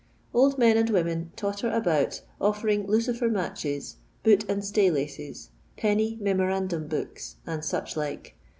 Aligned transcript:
Old 0.33 0.57
men 0.57 0.77
and 0.77 0.89
women 0.89 1.31
totter 1.35 1.69
about 1.71 2.21
offering 2.39 2.87
lucifer 2.87 3.27
matches, 3.29 3.97
boot 4.23 4.43
and 4.49 4.65
stay 4.65 4.89
Uioes, 4.89 5.49
penny 5.77 6.17
memorandum 6.19 6.87
books, 6.87 7.35
and 7.45 7.63
such 7.63 7.95
like. 7.95 8.35